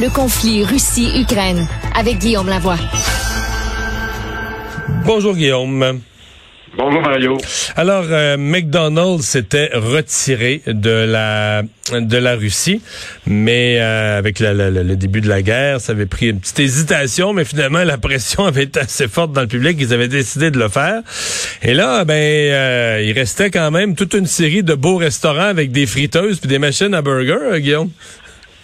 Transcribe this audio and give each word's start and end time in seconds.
le 0.00 0.10
conflit 0.10 0.62
Russie-Ukraine 0.62 1.66
avec 1.94 2.18
Guillaume 2.18 2.48
Lavoie. 2.48 2.76
Bonjour 5.06 5.34
Guillaume. 5.34 6.00
Bonjour 6.76 7.00
Mario. 7.00 7.38
Alors, 7.76 8.04
euh, 8.10 8.36
McDonald's 8.36 9.24
s'était 9.24 9.70
retiré 9.72 10.60
de 10.66 10.90
la 10.90 11.62
de 11.98 12.16
la 12.18 12.34
Russie, 12.34 12.82
mais 13.26 13.78
euh, 13.78 14.18
avec 14.18 14.40
le 14.40 14.94
début 14.96 15.22
de 15.22 15.28
la 15.28 15.40
guerre, 15.40 15.80
ça 15.80 15.92
avait 15.92 16.04
pris 16.04 16.28
une 16.28 16.40
petite 16.40 16.60
hésitation, 16.60 17.32
mais 17.32 17.46
finalement 17.46 17.82
la 17.82 17.96
pression 17.96 18.44
avait 18.46 18.64
été 18.64 18.80
assez 18.80 19.08
forte 19.08 19.32
dans 19.32 19.42
le 19.42 19.46
public, 19.46 19.78
ils 19.80 19.94
avaient 19.94 20.08
décidé 20.08 20.50
de 20.50 20.58
le 20.58 20.68
faire. 20.68 21.00
Et 21.62 21.72
là, 21.72 22.04
ben, 22.04 22.14
euh, 22.14 23.02
il 23.02 23.12
restait 23.12 23.50
quand 23.50 23.70
même 23.70 23.94
toute 23.94 24.12
une 24.12 24.26
série 24.26 24.62
de 24.62 24.74
beaux 24.74 24.96
restaurants 24.96 25.48
avec 25.48 25.72
des 25.72 25.86
friteuses 25.86 26.38
puis 26.38 26.48
des 26.48 26.58
machines 26.58 26.92
à 26.92 27.00
burger, 27.00 27.60
Guillaume. 27.60 27.90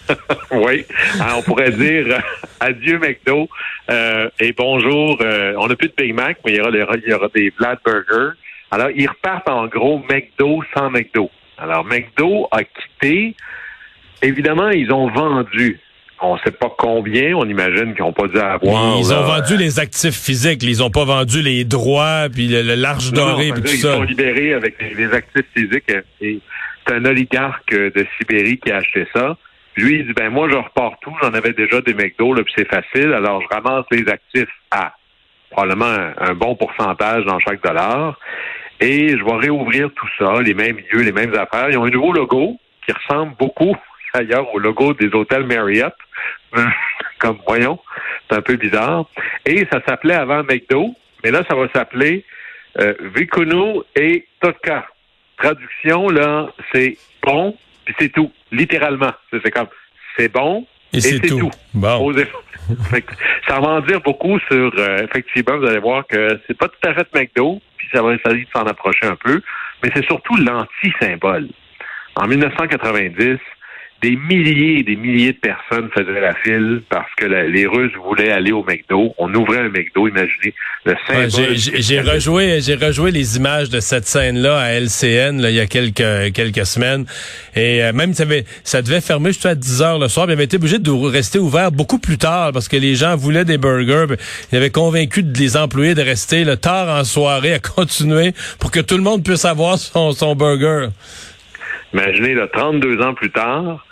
oui, 0.51 0.85
on 1.35 1.41
pourrait 1.41 1.71
dire 1.71 2.21
adieu 2.59 2.99
McDo 2.99 3.49
euh, 3.89 4.29
et 4.39 4.53
bonjour. 4.53 5.17
Euh, 5.21 5.53
on 5.57 5.67
n'a 5.67 5.75
plus 5.75 5.89
de 5.89 5.93
Big 5.95 6.13
Mac, 6.13 6.37
mais 6.45 6.53
il 6.53 6.57
y 6.57 6.61
aura, 6.61 6.71
il 6.71 7.09
y 7.09 7.13
aura 7.13 7.27
des 7.33 7.51
Vlad 7.57 7.79
Burger. 7.85 8.35
Alors, 8.71 8.89
ils 8.95 9.07
repartent 9.07 9.49
en 9.49 9.67
gros 9.67 10.01
McDo 10.09 10.63
sans 10.75 10.89
McDo. 10.89 11.29
Alors, 11.57 11.85
McDo 11.85 12.47
a 12.51 12.63
quitté. 12.63 13.35
Évidemment, 14.21 14.69
ils 14.69 14.91
ont 14.91 15.09
vendu. 15.09 15.79
On 16.21 16.35
ne 16.35 16.39
sait 16.39 16.51
pas 16.51 16.73
combien, 16.77 17.35
on 17.35 17.45
imagine 17.45 17.93
qu'ils 17.93 18.05
n'ont 18.05 18.13
pas 18.13 18.27
dû 18.27 18.39
avoir. 18.39 18.97
Ils 18.97 19.13
ont 19.13 19.23
vendu 19.23 19.57
les 19.57 19.79
actifs 19.79 20.15
physiques, 20.15 20.63
ils 20.63 20.79
n'ont 20.79 20.89
pas 20.89 21.03
vendu 21.03 21.41
les 21.41 21.65
droits, 21.65 22.27
puis 22.33 22.47
le, 22.47 22.75
large 22.75 23.11
doré, 23.11 23.51
puis 23.51 23.61
tout 23.61 23.67
ça. 23.67 23.89
Ils 23.89 23.93
sont 23.95 24.03
libérés 24.03 24.53
avec 24.53 24.81
les, 24.81 25.13
actifs 25.13 25.45
physiques. 25.53 25.91
c'est 26.21 26.93
un 26.93 27.03
oligarque 27.03 27.73
de 27.73 28.07
Sibérie 28.17 28.57
qui 28.57 28.71
a 28.71 28.77
acheté 28.77 29.05
ça. 29.13 29.35
Lui, 29.75 29.99
il 29.99 30.07
dit, 30.07 30.13
ben 30.13 30.29
moi, 30.29 30.47
je 30.49 30.55
repars 30.55 30.93
tout, 31.01 31.13
j'en 31.21 31.33
avais 31.33 31.53
déjà 31.53 31.81
des 31.81 31.93
McDo, 31.93 32.33
là, 32.33 32.43
puis 32.43 32.53
c'est 32.55 32.67
facile, 32.67 33.13
alors 33.13 33.41
je 33.41 33.47
ramasse 33.47 33.85
les 33.91 34.07
actifs 34.07 34.49
à 34.71 34.93
probablement 35.49 36.11
un, 36.17 36.33
bon 36.33 36.55
pourcentage 36.55 37.25
dans 37.25 37.39
chaque 37.39 37.63
dollar, 37.63 38.19
et 38.79 39.09
je 39.09 39.23
vais 39.23 39.35
réouvrir 39.35 39.89
tout 39.95 40.07
ça, 40.17 40.41
les 40.41 40.53
mêmes 40.53 40.77
lieux, 40.77 41.01
les 41.01 41.11
mêmes 41.11 41.33
affaires. 41.35 41.69
Ils 41.69 41.77
ont 41.77 41.85
un 41.85 41.89
nouveau 41.89 42.11
logo 42.11 42.59
qui 42.85 42.91
ressemble 42.91 43.35
beaucoup, 43.37 43.75
d'ailleurs, 44.13 44.53
au 44.53 44.59
logo 44.59 44.93
des 44.93 45.13
hôtels 45.13 45.45
Marriott, 45.45 45.93
comme, 47.19 47.39
voyons, 47.47 47.79
c'est 48.29 48.37
un 48.37 48.41
peu 48.41 48.55
bizarre. 48.55 49.05
Et 49.45 49.65
ça 49.71 49.79
s'appelait 49.87 50.15
avant 50.15 50.43
McDo, 50.43 50.93
mais 51.23 51.31
là, 51.31 51.43
ça 51.47 51.55
va 51.55 51.67
s'appeler 51.73 52.25
euh, 52.79 52.93
et 53.95 54.27
Totka. 54.39 54.87
Traduction, 55.37 56.09
là, 56.09 56.49
c'est 56.71 56.97
bon, 57.21 57.55
puis 57.85 57.95
c'est 57.99 58.09
tout, 58.09 58.31
littéralement. 58.53 59.11
C'est 59.31 59.51
comme, 59.51 59.67
c'est 60.17 60.31
bon, 60.31 60.65
et, 60.93 61.01
c'est 61.01 61.19
tout. 61.19 61.51
Bon. 61.73 62.13
ça 63.47 63.59
va 63.59 63.67
en 63.67 63.81
dire 63.81 63.99
beaucoup 64.01 64.39
sur, 64.47 64.71
euh, 64.77 65.03
effectivement, 65.03 65.57
vous 65.57 65.65
allez 65.65 65.79
voir 65.79 66.05
que 66.07 66.39
c'est 66.47 66.57
pas 66.57 66.67
tout 66.67 66.87
à 66.87 66.93
fait 66.93 67.07
McDo, 67.13 67.61
puis 67.77 67.87
ça 67.91 68.01
va 68.01 68.13
essayer 68.13 68.45
de 68.45 68.49
s'en 68.55 68.63
approcher 68.63 69.05
un 69.05 69.15
peu, 69.15 69.41
mais 69.81 69.89
c'est 69.93 70.05
surtout 70.05 70.35
l'anti-symbole. 70.37 71.49
En 72.15 72.27
1990, 72.27 73.39
des 74.03 74.17
milliers 74.17 74.79
et 74.79 74.83
des 74.83 74.97
milliers 74.97 75.31
de 75.31 75.37
personnes 75.37 75.89
faisaient 75.95 76.19
la 76.19 76.35
file 76.35 76.81
parce 76.89 77.09
que 77.15 77.25
les 77.25 77.65
Russes 77.65 77.93
voulaient 78.03 78.31
aller 78.31 78.51
au 78.51 78.61
McDo. 78.63 79.13
On 79.17 79.33
ouvrait 79.33 79.59
un 79.59 79.69
McDo, 79.69 80.09
imaginez 80.09 80.53
le 80.85 80.95
symbole. 81.07 81.55
j'ai 81.55 82.01
rejoué, 82.01 82.59
j'ai 82.59 82.75
rejoué 82.75 83.11
les 83.11 83.37
images 83.37 83.69
de 83.69 83.79
cette 83.79 84.05
scène-là 84.05 84.59
à 84.59 84.73
LCN 84.73 85.39
il 85.39 85.55
y 85.55 85.59
a 85.61 85.67
quelques 85.67 86.33
quelques 86.33 86.65
semaines 86.65 87.05
et 87.55 87.81
euh, 87.81 87.93
même 87.93 88.13
ça, 88.13 88.23
avait, 88.23 88.43
ça 88.65 88.81
devait 88.81 88.99
fermer 88.99 89.29
juste 89.29 89.45
à 89.45 89.55
10 89.55 89.81
heures 89.81 89.99
le 89.99 90.09
soir, 90.09 90.27
mais 90.27 90.33
il 90.33 90.35
avait 90.35 90.45
été 90.45 90.57
obligé 90.57 90.79
de 90.79 90.91
rester 90.91 91.39
ouvert 91.39 91.71
beaucoup 91.71 91.99
plus 91.99 92.17
tard 92.17 92.51
parce 92.51 92.67
que 92.67 92.75
les 92.75 92.95
gens 92.95 93.15
voulaient 93.15 93.45
des 93.45 93.57
burgers. 93.57 94.15
Il 94.51 94.57
avait 94.57 94.69
convaincu 94.69 95.21
les 95.21 95.55
employés 95.55 95.95
de 95.95 96.01
rester 96.01 96.43
le 96.43 96.57
tard 96.57 96.89
en 96.89 97.05
soirée 97.05 97.53
à 97.53 97.59
continuer 97.75 98.33
pour 98.59 98.69
que 98.69 98.81
tout 98.81 98.97
le 98.97 99.03
monde 99.03 99.23
puisse 99.23 99.45
avoir 99.45 99.77
son, 99.77 100.11
son 100.11 100.35
burger. 100.35 100.87
Imaginez, 101.93 102.33
là, 102.33 102.47
32 102.51 103.01
ans 103.01 103.13
plus 103.13 103.31
tard, 103.31 103.85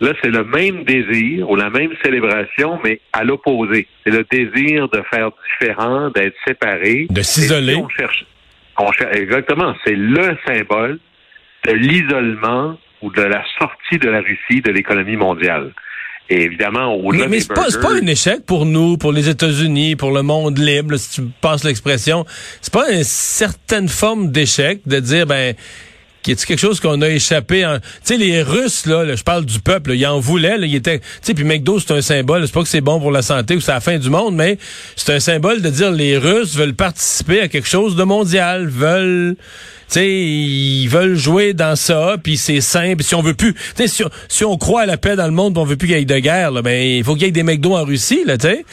Là, 0.00 0.12
c'est 0.22 0.30
le 0.30 0.44
même 0.44 0.84
désir 0.84 1.50
ou 1.50 1.56
la 1.56 1.70
même 1.70 1.90
célébration, 2.04 2.78
mais 2.84 3.00
à 3.12 3.24
l'opposé. 3.24 3.88
C'est 4.04 4.12
le 4.12 4.24
désir 4.30 4.88
de 4.88 5.02
faire 5.10 5.30
différent, 5.60 6.10
d'être 6.10 6.36
séparé. 6.46 7.06
De 7.10 7.22
s'isoler. 7.22 7.74
on 7.74 7.88
cherche, 7.88 8.24
on 8.78 8.92
cherche, 8.92 9.16
exactement. 9.16 9.74
C'est 9.84 9.96
le 9.96 10.36
symbole 10.46 11.00
de 11.66 11.72
l'isolement 11.72 12.78
ou 13.02 13.10
de 13.10 13.22
la 13.22 13.42
sortie 13.58 13.98
de 13.98 14.08
la 14.08 14.20
Russie 14.20 14.60
de 14.62 14.70
l'économie 14.70 15.16
mondiale. 15.16 15.72
Et 16.30 16.42
évidemment, 16.42 16.94
au 16.94 17.10
Mais, 17.12 17.26
mais 17.26 17.40
c'est 17.40 17.54
pas, 17.54 17.66
pas 17.80 17.94
un 17.94 18.06
échec 18.06 18.44
pour 18.44 18.66
nous, 18.66 18.98
pour 18.98 19.12
les 19.12 19.30
États-Unis, 19.30 19.96
pour 19.96 20.10
le 20.10 20.22
monde 20.22 20.58
libre, 20.58 20.96
si 20.96 21.22
tu 21.22 21.28
passes 21.40 21.64
l'expression. 21.64 22.26
C'est 22.60 22.72
pas 22.72 22.92
une 22.92 23.04
certaine 23.04 23.88
forme 23.88 24.30
d'échec 24.30 24.80
de 24.86 25.00
dire, 25.00 25.26
ben, 25.26 25.54
y 26.26 26.32
a 26.32 26.34
quelque 26.34 26.58
chose 26.58 26.80
qu'on 26.80 27.00
a 27.02 27.08
échappé 27.08 27.66
Tu 27.82 27.88
sais, 28.02 28.16
les 28.16 28.42
Russes, 28.42 28.86
là, 28.86 29.14
je 29.14 29.22
parle 29.22 29.44
du 29.44 29.60
peuple, 29.60 29.92
ils 29.92 30.06
en 30.06 30.18
voulaient, 30.18 30.58
là, 30.58 30.66
ils 30.66 30.74
étaient... 30.74 30.98
Tu 30.98 31.06
sais, 31.22 31.34
puis 31.34 31.44
McDo, 31.44 31.78
c'est 31.78 31.92
un 31.92 32.02
symbole, 32.02 32.46
c'est 32.46 32.52
pas 32.52 32.62
que 32.62 32.68
c'est 32.68 32.80
bon 32.80 33.00
pour 33.00 33.10
la 33.10 33.22
santé 33.22 33.54
ou 33.54 33.60
c'est 33.60 33.72
la 33.72 33.80
fin 33.80 33.98
du 33.98 34.10
monde, 34.10 34.34
mais 34.34 34.58
c'est 34.96 35.12
un 35.14 35.20
symbole 35.20 35.62
de 35.62 35.70
dire 35.70 35.90
les 35.90 36.18
Russes 36.18 36.56
veulent 36.56 36.74
participer 36.74 37.40
à 37.40 37.48
quelque 37.48 37.68
chose 37.68 37.96
de 37.96 38.04
mondial, 38.04 38.66
veulent... 38.66 39.36
Tu 39.88 39.94
sais, 39.94 40.06
ils 40.06 40.88
veulent 40.88 41.16
jouer 41.16 41.54
dans 41.54 41.74
ça, 41.74 42.16
puis 42.22 42.36
c'est 42.36 42.60
simple. 42.60 43.02
Si 43.02 43.14
on 43.14 43.22
veut 43.22 43.32
plus, 43.32 43.54
tu 43.54 43.88
sais, 43.88 44.04
si, 44.28 44.44
on 44.44 44.58
croit 44.58 44.82
à 44.82 44.86
la 44.86 44.98
paix 44.98 45.16
dans 45.16 45.24
le 45.24 45.32
monde, 45.32 45.56
on 45.56 45.64
veut 45.64 45.76
plus 45.76 45.88
qu'il 45.88 45.96
y 45.96 46.00
ait 46.02 46.04
de 46.04 46.18
guerre, 46.18 46.50
là, 46.50 46.60
ben 46.60 46.78
il 46.78 47.02
faut 47.02 47.14
qu'il 47.14 47.22
y 47.22 47.28
ait 47.28 47.30
des 47.30 47.42
McDo 47.42 47.74
en 47.74 47.84
Russie, 47.84 48.22
là, 48.26 48.36
tu 48.36 48.48
sais. 48.48 48.66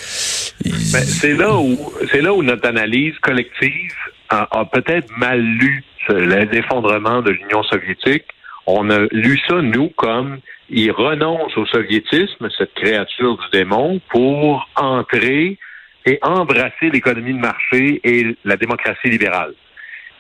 Ben, 0.92 1.06
c'est 1.06 1.36
là 1.36 1.56
où 1.56 1.94
c'est 2.12 2.20
là 2.20 2.34
où 2.34 2.44
notre 2.44 2.68
analyse 2.68 3.14
collective 3.22 3.94
a 4.30 4.66
peut-être 4.66 5.08
mal 5.18 5.40
lu 5.40 5.86
l'effondrement 6.14 7.22
de 7.22 7.32
l'Union 7.32 7.64
soviétique, 7.64 8.26
on 8.68 8.90
a 8.90 9.00
lu 9.12 9.40
ça, 9.48 9.62
nous, 9.62 9.90
comme 9.90 10.40
il 10.70 10.92
renonce 10.92 11.56
au 11.58 11.66
soviétisme, 11.66 12.50
cette 12.58 12.74
créature 12.74 13.38
du 13.38 13.46
démon, 13.52 14.02
pour 14.10 14.68
entrer 14.76 15.58
et 16.06 16.20
embrasser 16.22 16.90
l'économie 16.92 17.34
de 17.34 17.40
marché 17.40 18.02
et 18.04 18.36
la 18.44 18.58
démocratie 18.58 19.10
libérale. 19.10 19.54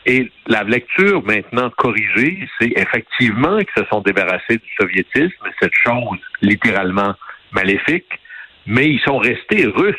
Et 0.05 0.31
la 0.45 0.63
lecture 0.63 1.23
maintenant 1.23 1.71
corrigée, 1.71 2.47
c'est 2.59 2.71
effectivement 2.75 3.57
qu'ils 3.57 3.83
se 3.83 3.89
sont 3.89 4.01
débarrassés 4.01 4.57
du 4.57 4.69
soviétisme, 4.79 5.45
cette 5.59 5.73
chose 5.73 6.19
littéralement 6.41 7.15
maléfique, 7.51 8.19
mais 8.67 8.87
ils 8.87 9.01
sont 9.01 9.17
restés 9.17 9.65
russes. 9.65 9.95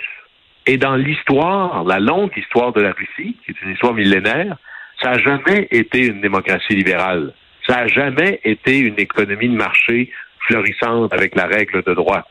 Et 0.67 0.77
dans 0.77 0.97
l'histoire, 0.97 1.85
la 1.85 1.99
longue 1.99 2.37
histoire 2.37 2.73
de 2.73 2.81
la 2.81 2.93
Russie, 2.93 3.37
qui 3.45 3.51
est 3.51 3.63
une 3.63 3.73
histoire 3.73 3.95
millénaire, 3.95 4.57
ça 5.03 5.13
n'a 5.13 5.19
jamais 5.19 5.69
été 5.71 6.07
une 6.07 6.21
démocratie 6.21 6.75
libérale. 6.75 7.33
Ça 7.67 7.77
n'a 7.77 7.89
jamais 7.89 8.41
été 8.45 8.79
une 8.79 8.99
économie 8.99 9.49
de 9.49 9.57
marché 9.57 10.11
florissante 10.47 11.13
avec 11.13 11.35
la 11.35 11.47
règle 11.47 11.83
de 11.83 11.95
droit. 11.95 12.27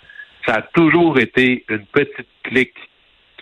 Ça 0.45 0.55
a 0.55 0.61
toujours 0.61 1.19
été 1.19 1.65
une 1.69 1.85
petite 1.85 2.27
clique 2.43 2.77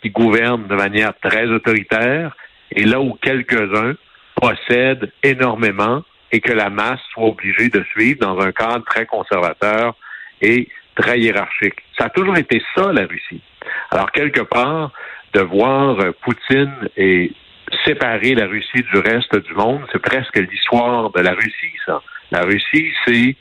qui 0.01 0.09
gouverne 0.09 0.67
de 0.67 0.75
manière 0.75 1.13
très 1.21 1.45
autoritaire 1.45 2.35
et 2.71 2.83
là 2.83 2.99
où 2.99 3.13
quelques-uns 3.21 3.95
possèdent 4.35 5.11
énormément 5.21 6.03
et 6.31 6.41
que 6.41 6.51
la 6.51 6.69
masse 6.69 6.99
soit 7.13 7.27
obligée 7.27 7.69
de 7.69 7.83
suivre 7.91 8.19
dans 8.19 8.39
un 8.39 8.51
cadre 8.51 8.83
très 8.85 9.05
conservateur 9.05 9.95
et 10.41 10.67
très 10.95 11.19
hiérarchique. 11.19 11.75
Ça 11.97 12.05
a 12.05 12.09
toujours 12.09 12.37
été 12.37 12.61
ça, 12.75 12.91
la 12.91 13.05
Russie. 13.05 13.41
Alors, 13.91 14.11
quelque 14.11 14.41
part, 14.41 14.91
de 15.33 15.41
voir 15.41 15.97
Poutine 16.21 16.89
et 16.97 17.31
séparer 17.85 18.35
la 18.35 18.47
Russie 18.47 18.83
du 18.91 18.99
reste 18.99 19.35
du 19.35 19.53
monde. 19.53 19.81
C'est 19.91 20.01
presque 20.01 20.37
l'histoire 20.37 21.11
de 21.11 21.21
la 21.21 21.33
Russie, 21.33 21.73
ça. 21.85 22.01
La 22.31 22.41
Russie, 22.41 22.91
c'est 23.05 23.35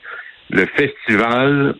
le 0.50 0.66
festival 0.66 1.74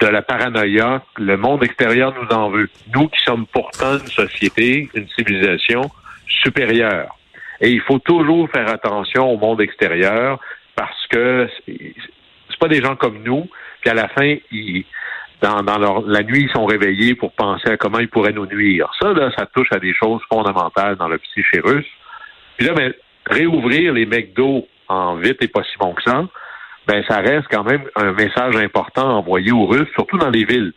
de 0.00 0.06
la 0.06 0.22
paranoïa. 0.22 1.02
Le 1.18 1.36
monde 1.36 1.62
extérieur 1.62 2.14
nous 2.20 2.28
en 2.36 2.50
veut. 2.50 2.68
Nous 2.94 3.08
qui 3.08 3.22
sommes 3.22 3.46
pourtant 3.46 3.98
une 3.98 4.06
société, 4.06 4.88
une 4.94 5.08
civilisation 5.08 5.90
supérieure. 6.26 7.16
Et 7.60 7.70
il 7.70 7.80
faut 7.80 7.98
toujours 7.98 8.50
faire 8.50 8.68
attention 8.68 9.30
au 9.30 9.38
monde 9.38 9.60
extérieur 9.60 10.40
parce 10.74 11.06
que 11.08 11.48
c'est 11.66 12.58
pas 12.58 12.68
des 12.68 12.82
gens 12.82 12.96
comme 12.96 13.22
nous. 13.22 13.48
Puis 13.80 13.90
à 13.90 13.94
la 13.94 14.08
fin, 14.08 14.36
ils, 14.50 14.84
dans, 15.44 15.78
leur, 15.78 16.02
la 16.02 16.22
nuit, 16.22 16.46
ils 16.48 16.50
sont 16.50 16.64
réveillés 16.64 17.14
pour 17.14 17.32
penser 17.32 17.70
à 17.70 17.76
comment 17.76 17.98
ils 17.98 18.08
pourraient 18.08 18.32
nous 18.32 18.46
nuire. 18.46 18.90
Ça, 19.00 19.12
là, 19.12 19.30
ça 19.36 19.46
touche 19.46 19.68
à 19.72 19.78
des 19.78 19.94
choses 19.94 20.20
fondamentales 20.28 20.96
dans 20.96 21.08
le 21.08 21.18
psyché 21.18 21.60
russe. 21.60 21.86
Puis 22.56 22.66
là, 22.66 22.74
ben, 22.74 22.94
réouvrir 23.26 23.92
les 23.92 24.06
McDo 24.06 24.66
en 24.88 25.16
vite 25.16 25.42
et 25.42 25.48
pas 25.48 25.62
si 25.62 25.76
bon 25.78 25.92
que 25.92 26.02
ça, 26.02 26.24
ben, 26.86 27.02
ça 27.08 27.18
reste 27.18 27.46
quand 27.50 27.64
même 27.64 27.84
un 27.96 28.12
message 28.12 28.56
important 28.56 29.18
envoyé 29.18 29.52
aux 29.52 29.66
Russes, 29.66 29.88
surtout 29.94 30.18
dans 30.18 30.30
les 30.30 30.44
villes. 30.44 30.72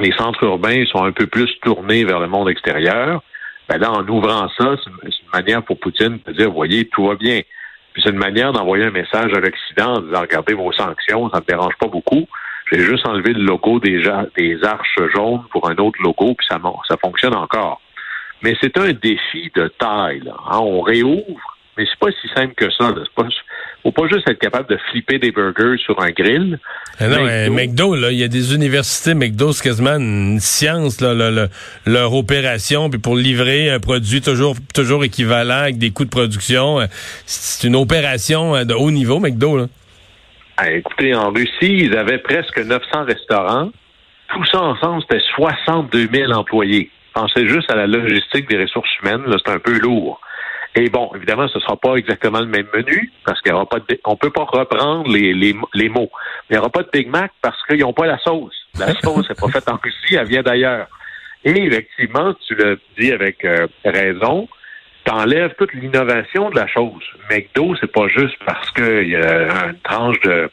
Les 0.00 0.12
centres 0.12 0.42
urbains 0.42 0.84
sont 0.86 1.04
un 1.04 1.12
peu 1.12 1.26
plus 1.26 1.50
tournés 1.62 2.04
vers 2.04 2.18
le 2.18 2.26
monde 2.26 2.48
extérieur. 2.48 3.22
Ben 3.68 3.78
là, 3.78 3.92
en 3.92 4.06
ouvrant 4.08 4.48
ça, 4.58 4.76
c'est 4.82 4.90
une, 4.90 5.10
manière 5.32 5.62
pour 5.62 5.78
Poutine 5.78 6.18
de 6.26 6.32
dire, 6.32 6.50
voyez, 6.50 6.86
tout 6.88 7.06
va 7.06 7.14
bien. 7.14 7.40
Puis 7.92 8.02
c'est 8.04 8.10
une 8.10 8.18
manière 8.18 8.52
d'envoyer 8.52 8.84
un 8.84 8.90
message 8.90 9.32
à 9.32 9.40
l'Occident 9.40 9.94
en 9.94 10.00
disant, 10.00 10.20
regardez 10.20 10.54
vos 10.54 10.72
sanctions, 10.72 11.30
ça 11.30 11.38
ne 11.38 11.44
dérange 11.44 11.74
pas 11.80 11.86
beaucoup. 11.86 12.26
J'ai 12.74 12.84
juste 12.84 13.06
enlevé 13.06 13.32
le 13.32 13.44
logo 13.44 13.78
des, 13.78 14.02
des 14.36 14.64
arches 14.64 14.98
jaunes 15.14 15.42
pour 15.52 15.70
un 15.70 15.76
autre 15.76 16.02
logo, 16.02 16.34
puis 16.34 16.46
ça, 16.48 16.58
ça 16.88 16.96
fonctionne 16.96 17.34
encore. 17.34 17.80
Mais 18.42 18.56
c'est 18.60 18.76
un 18.78 18.92
défi 18.92 19.50
de 19.54 19.68
taille. 19.78 20.20
Là. 20.24 20.34
Hein. 20.50 20.58
On 20.58 20.80
réouvre, 20.80 21.40
mais 21.78 21.84
c'est 21.86 21.98
pas 21.98 22.10
si 22.20 22.28
simple 22.34 22.54
que 22.54 22.70
ça. 22.70 22.92
Il 22.96 23.04
Pas, 23.14 23.28
faut 23.84 23.92
pas 23.92 24.08
juste 24.08 24.28
être 24.28 24.40
capable 24.40 24.68
de 24.68 24.78
flipper 24.90 25.18
des 25.18 25.30
burgers 25.30 25.76
sur 25.78 26.00
un 26.02 26.10
grill. 26.10 26.58
Ah 26.98 27.06
non, 27.08 27.54
McDo, 27.54 27.94
là, 27.94 28.10
il 28.10 28.18
y 28.18 28.24
a 28.24 28.28
des 28.28 28.54
universités 28.54 29.14
McDo, 29.14 29.52
c'est 29.52 29.62
quasiment 29.62 29.96
une 29.96 30.40
science, 30.40 31.00
là, 31.00 31.48
leur 31.86 32.14
opération, 32.14 32.90
puis 32.90 32.98
pour 32.98 33.14
livrer 33.14 33.70
un 33.70 33.78
produit 33.78 34.20
toujours, 34.20 34.56
toujours 34.74 35.04
équivalent 35.04 35.62
avec 35.62 35.78
des 35.78 35.90
coûts 35.90 36.04
de 36.04 36.10
production, 36.10 36.80
euh, 36.80 36.86
c'est 37.24 37.66
une 37.66 37.76
opération 37.76 38.56
euh, 38.56 38.64
de 38.64 38.74
haut 38.74 38.90
niveau, 38.90 39.20
McDo. 39.20 39.58
Là. 39.58 39.66
Ah, 40.56 40.70
écoutez, 40.70 41.14
en 41.14 41.30
Russie, 41.30 41.50
ils 41.62 41.96
avaient 41.96 42.18
presque 42.18 42.58
900 42.58 43.04
restaurants. 43.04 43.70
Tout 44.28 44.44
ça 44.46 44.60
ensemble, 44.60 45.02
c'était 45.02 45.22
62 45.34 46.08
000 46.12 46.32
employés. 46.32 46.90
Pensez 47.12 47.48
juste 47.48 47.70
à 47.70 47.76
la 47.76 47.86
logistique 47.86 48.48
des 48.48 48.60
ressources 48.62 48.90
humaines, 49.00 49.24
c'est 49.44 49.52
un 49.52 49.58
peu 49.58 49.78
lourd. 49.78 50.20
Et 50.76 50.88
bon, 50.90 51.10
évidemment, 51.14 51.46
ce 51.48 51.58
ne 51.58 51.62
sera 51.62 51.76
pas 51.76 51.94
exactement 51.96 52.40
le 52.40 52.46
même 52.46 52.66
menu 52.74 53.12
parce 53.24 53.40
qu'il 53.40 53.52
y 53.52 53.54
aura 53.54 53.66
pas 53.66 53.78
de, 53.78 54.00
on 54.04 54.16
peut 54.16 54.30
pas 54.30 54.44
reprendre 54.44 55.08
les, 55.10 55.32
les, 55.32 55.54
les 55.74 55.88
mots. 55.88 56.10
Mais 56.48 56.50
il 56.50 56.52
n'y 56.54 56.58
aura 56.58 56.70
pas 56.70 56.82
de 56.82 56.90
Big 56.92 57.08
Mac 57.08 57.30
parce 57.42 57.56
qu'ils 57.66 57.80
n'ont 57.80 57.92
pas 57.92 58.06
la 58.06 58.18
sauce. 58.18 58.54
La 58.78 58.92
sauce 59.02 59.28
n'est 59.28 59.36
pas 59.36 59.48
faite 59.48 59.68
en 59.68 59.78
Russie, 59.82 60.16
elle 60.16 60.26
vient 60.26 60.42
d'ailleurs. 60.42 60.88
Et 61.44 61.50
effectivement, 61.50 62.34
tu 62.46 62.54
le 62.54 62.80
dis 62.98 63.12
avec 63.12 63.44
euh, 63.44 63.68
raison, 63.84 64.48
t'enlèves 65.04 65.54
toute 65.58 65.72
l'innovation 65.74 66.50
de 66.50 66.56
la 66.56 66.66
chose. 66.66 67.02
McDo, 67.30 67.74
c'est 67.80 67.92
pas 67.92 68.08
juste 68.08 68.36
parce 68.44 68.70
qu'il 68.70 69.08
y 69.08 69.16
a 69.16 69.68
une 69.68 69.78
tranche 69.82 70.18
de, 70.20 70.50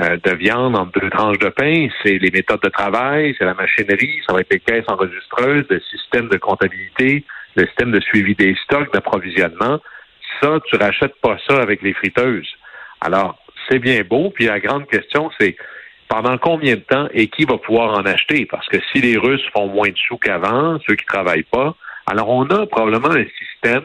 euh, 0.00 0.16
de 0.22 0.34
viande 0.34 0.76
entre 0.76 1.00
deux 1.00 1.10
tranches 1.10 1.38
de 1.38 1.48
pain, 1.48 1.88
c'est 2.02 2.18
les 2.18 2.30
méthodes 2.30 2.62
de 2.62 2.68
travail, 2.68 3.34
c'est 3.38 3.44
la 3.44 3.54
machinerie, 3.54 4.20
ça 4.26 4.32
va 4.32 4.40
être 4.40 4.52
les 4.52 4.60
caisses 4.60 4.88
enregistreuses, 4.88 5.64
le 5.68 5.80
système 5.80 6.28
de 6.28 6.36
comptabilité, 6.36 7.24
le 7.56 7.66
système 7.66 7.92
de 7.92 8.00
suivi 8.00 8.34
des 8.34 8.56
stocks, 8.64 8.92
d'approvisionnement. 8.92 9.80
Ça, 10.40 10.58
tu 10.66 10.76
rachètes 10.76 11.14
pas 11.20 11.36
ça 11.48 11.60
avec 11.60 11.82
les 11.82 11.92
friteuses. 11.92 12.48
Alors, 13.00 13.38
c'est 13.68 13.78
bien 13.78 14.02
beau, 14.02 14.30
puis 14.30 14.46
la 14.46 14.60
grande 14.60 14.86
question, 14.88 15.30
c'est 15.38 15.56
pendant 16.08 16.36
combien 16.38 16.74
de 16.74 16.80
temps 16.80 17.08
et 17.12 17.28
qui 17.28 17.44
va 17.44 17.58
pouvoir 17.58 17.94
en 17.94 18.04
acheter? 18.04 18.46
Parce 18.46 18.66
que 18.68 18.78
si 18.92 19.00
les 19.00 19.16
Russes 19.16 19.44
font 19.54 19.68
moins 19.68 19.88
de 19.88 19.96
sous 19.96 20.18
qu'avant, 20.18 20.78
ceux 20.86 20.94
qui 20.94 21.06
travaillent 21.06 21.44
pas, 21.44 21.74
alors 22.06 22.28
on 22.28 22.44
a 22.46 22.66
probablement 22.66 23.10
un 23.10 23.24
système 23.38 23.82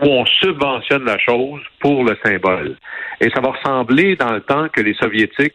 où 0.00 0.06
on 0.06 0.26
subventionne 0.26 1.04
la 1.04 1.18
chose 1.18 1.62
pour 1.80 2.04
le 2.04 2.16
symbole. 2.24 2.76
Et 3.20 3.30
ça 3.30 3.40
va 3.40 3.52
ressembler 3.52 4.16
dans 4.16 4.32
le 4.32 4.40
temps 4.40 4.68
que 4.68 4.80
les 4.82 4.94
Soviétiques 4.94 5.54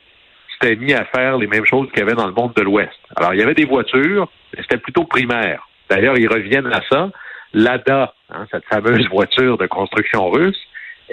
s'étaient 0.51 0.75
mis 0.75 0.93
à 0.93 1.05
faire 1.05 1.37
les 1.37 1.47
mêmes 1.47 1.65
choses 1.65 1.89
qu'il 1.89 1.99
y 1.99 2.01
avait 2.01 2.15
dans 2.15 2.27
le 2.27 2.33
monde 2.33 2.53
de 2.55 2.61
l'Ouest. 2.61 2.97
Alors, 3.15 3.33
il 3.33 3.39
y 3.39 3.43
avait 3.43 3.53
des 3.53 3.65
voitures, 3.65 4.27
mais 4.53 4.63
c'était 4.63 4.77
plutôt 4.77 5.03
primaire. 5.03 5.67
D'ailleurs, 5.89 6.17
ils 6.17 6.27
reviennent 6.27 6.67
à 6.67 6.81
ça. 6.89 7.11
L'ADA, 7.53 8.13
hein, 8.29 8.47
cette 8.51 8.65
fameuse 8.65 9.07
voiture 9.11 9.57
de 9.57 9.67
construction 9.67 10.29
russe, 10.29 10.59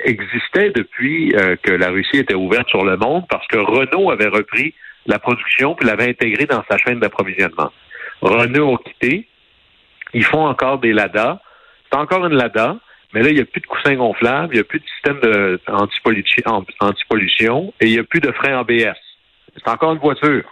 existait 0.04 0.70
depuis 0.70 1.34
euh, 1.34 1.56
que 1.62 1.72
la 1.72 1.90
Russie 1.90 2.18
était 2.18 2.34
ouverte 2.34 2.68
sur 2.68 2.84
le 2.84 2.96
monde 2.96 3.24
parce 3.28 3.46
que 3.48 3.58
Renault 3.58 4.10
avait 4.10 4.28
repris 4.28 4.74
la 5.06 5.18
production 5.18 5.74
puis 5.74 5.86
l'avait 5.86 6.10
intégrée 6.10 6.46
dans 6.46 6.62
sa 6.70 6.78
chaîne 6.78 7.00
d'approvisionnement. 7.00 7.72
Renault 8.20 8.74
a 8.74 8.88
quitté. 8.88 9.27
Ils 10.14 10.24
font 10.24 10.46
encore 10.46 10.78
des 10.78 10.92
Lada. 10.92 11.40
C'est 11.90 11.98
encore 11.98 12.26
une 12.26 12.34
Lada, 12.34 12.76
mais 13.14 13.22
là, 13.22 13.30
il 13.30 13.36
n'y 13.36 13.40
a 13.40 13.44
plus 13.44 13.60
de 13.60 13.66
coussins 13.66 13.94
gonflables, 13.94 14.54
il 14.54 14.56
n'y 14.56 14.60
a 14.60 14.64
plus 14.64 14.80
de 14.80 14.84
système 14.86 15.20
de 15.20 15.60
anti-pollution 16.80 17.72
et 17.80 17.86
il 17.86 17.92
n'y 17.92 17.98
a 17.98 18.04
plus 18.04 18.20
de 18.20 18.30
frein 18.32 18.58
ABS. 18.58 18.96
C'est 19.54 19.68
encore 19.68 19.92
une 19.92 19.98
voiture. 19.98 20.44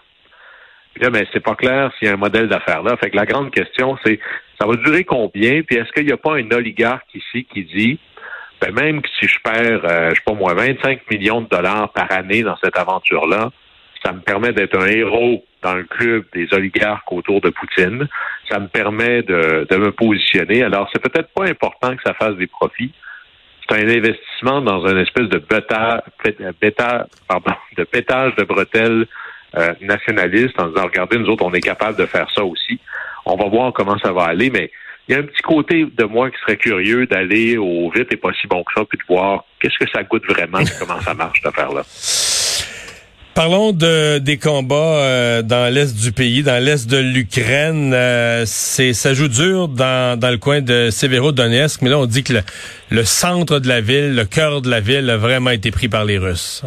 Puis 0.95 1.05
là, 1.05 1.11
ben, 1.11 1.27
c'est 1.33 1.41
pas 1.41 1.55
clair 1.55 1.93
s'il 1.99 2.09
y 2.09 2.11
a 2.11 2.15
un 2.15 2.19
modèle 2.19 2.49
d'affaires 2.49 2.83
là. 2.83 2.97
Fait 2.97 3.11
que 3.11 3.17
la 3.17 3.27
grande 3.27 3.51
question, 3.51 3.99
c'est 4.05 4.19
ça 4.59 4.67
va 4.67 4.77
durer 4.77 5.05
combien? 5.05 5.63
Puis 5.63 5.77
est-ce 5.77 5.93
qu'il 5.93 6.07
n'y 6.07 6.13
a 6.13 6.17
pas 6.17 6.37
un 6.37 6.51
oligarque 6.51 7.15
ici 7.15 7.45
qui 7.45 7.65
dit 7.65 7.99
ben 8.61 8.73
même 8.73 9.03
si 9.19 9.29
je 9.29 9.39
perds, 9.45 9.85
euh, 9.85 10.11
je 10.11 10.15
sais 10.15 10.23
pas 10.25 10.33
moi, 10.33 10.55
25 10.55 11.11
millions 11.11 11.43
de 11.43 11.49
dollars 11.49 11.93
par 11.93 12.11
année 12.11 12.43
dans 12.43 12.57
cette 12.63 12.79
aventure-là, 12.79 13.51
ça 14.07 14.13
me 14.13 14.21
permet 14.21 14.53
d'être 14.53 14.79
un 14.79 14.87
héros 14.87 15.45
dans 15.63 15.75
le 15.75 15.83
club 15.83 16.25
des 16.33 16.47
oligarques 16.53 17.11
autour 17.11 17.41
de 17.41 17.51
Poutine. 17.51 18.07
Ça 18.49 18.61
me 18.61 18.69
permet 18.69 19.23
de, 19.23 19.67
de 19.69 19.77
me 19.77 19.91
positionner. 19.91 20.63
Alors, 20.63 20.89
c'est 20.93 21.03
peut-être 21.03 21.31
pas 21.35 21.45
important 21.45 21.97
que 21.97 22.03
ça 22.07 22.15
fasse 22.15 22.37
des 22.37 22.47
profits. 22.47 22.93
C'est 23.69 23.83
un 23.83 23.89
investissement 23.89 24.61
dans 24.61 24.87
une 24.87 24.99
espèce 24.99 25.29
de 25.29 25.39
bêta, 25.39 26.05
bêta, 26.61 27.09
pardon, 27.27 27.51
de 27.77 27.83
pétage 27.83 28.37
de 28.37 28.45
bretelles 28.45 29.07
euh, 29.57 29.75
nationaliste 29.81 30.55
en 30.61 30.69
disant 30.69 30.85
regardez, 30.85 31.19
nous 31.19 31.27
autres, 31.27 31.45
on 31.45 31.53
est 31.53 31.61
capable 31.61 31.99
de 31.99 32.07
faire 32.07 32.31
ça 32.33 32.45
aussi. 32.45 32.79
On 33.25 33.35
va 33.35 33.49
voir 33.49 33.73
comment 33.73 33.99
ça 33.99 34.13
va 34.13 34.27
aller, 34.27 34.51
mais 34.51 34.71
il 35.09 35.17
y 35.17 35.19
a 35.19 35.21
un 35.21 35.25
petit 35.25 35.43
côté 35.43 35.85
de 35.85 36.05
moi 36.05 36.31
qui 36.31 36.37
serait 36.43 36.59
curieux 36.59 37.07
d'aller 37.07 37.57
au 37.57 37.91
vite 37.91 38.13
et 38.13 38.17
pas 38.17 38.33
si 38.41 38.47
bon 38.47 38.63
que 38.63 38.73
ça, 38.77 38.85
puis 38.85 38.99
de 38.99 39.05
voir 39.09 39.45
qu'est-ce 39.59 39.85
que 39.85 39.91
ça 39.91 40.05
goûte 40.05 40.27
vraiment, 40.29 40.61
et 40.61 40.65
comment 40.79 41.01
ça 41.01 41.15
marche 41.15 41.41
cette 41.43 41.53
affaire-là. 41.53 41.83
Parlons 43.37 43.73
de, 43.73 44.17
des 44.17 44.39
combats 44.39 44.75
euh, 44.75 45.43
dans 45.43 45.71
l'est 45.71 45.95
du 45.95 46.11
pays, 46.11 46.43
dans 46.43 46.59
l'est 46.59 46.91
de 46.91 46.97
l'Ukraine. 46.97 47.93
Euh, 47.93 48.45
c'est 48.47 48.95
ça 48.95 49.13
joue 49.13 49.29
dur 49.29 49.69
dans, 49.69 50.19
dans 50.19 50.31
le 50.31 50.39
coin 50.39 50.63
de 50.63 50.89
Severodonetsk, 50.89 51.83
mais 51.83 51.91
là 51.91 51.99
on 51.99 52.07
dit 52.07 52.25
que 52.25 52.33
le, 52.33 52.41
le, 52.91 53.05
centre 53.05 53.59
de 53.59 53.69
la 53.69 53.83
ville, 53.83 54.17
le 54.17 54.25
cœur 54.25 54.63
de 54.63 54.71
la 54.71 54.81
ville 54.81 55.11
a 55.11 55.19
vraiment 55.19 55.51
été 55.51 55.71
pris 55.71 55.91
par 55.91 56.07
les 56.07 56.17
Russes. 56.17 56.65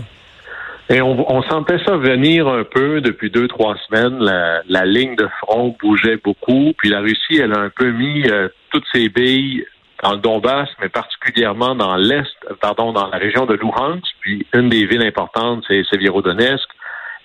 Et 0.91 1.01
on, 1.01 1.25
on, 1.35 1.41
sentait 1.41 1.79
ça 1.87 1.97
venir 1.97 2.47
un 2.47 2.63
peu 2.63 3.01
depuis 3.01 3.31
deux, 3.31 3.47
trois 3.47 3.75
semaines. 3.87 4.19
La, 4.19 4.61
la, 4.69 4.85
ligne 4.85 5.15
de 5.15 5.27
front 5.41 5.75
bougeait 5.81 6.19
beaucoup. 6.23 6.73
Puis 6.77 6.89
la 6.89 6.99
Russie, 6.99 7.39
elle 7.41 7.53
a 7.53 7.61
un 7.61 7.71
peu 7.75 7.91
mis 7.91 8.29
euh, 8.29 8.47
toutes 8.69 8.85
ses 8.93 9.09
billes 9.09 9.65
dans 10.03 10.13
le 10.13 10.19
Donbass, 10.19 10.69
mais 10.81 10.89
particulièrement 10.89 11.75
dans 11.75 11.95
l'Est, 11.95 12.35
pardon, 12.61 12.93
dans 12.93 13.07
la 13.07 13.17
région 13.17 13.45
de 13.45 13.55
Luhansk. 13.55 14.05
Puis 14.21 14.45
une 14.53 14.69
des 14.69 14.85
villes 14.85 15.03
importantes, 15.03 15.63
c'est 15.67 15.83
Severodonetsk. 15.83 16.67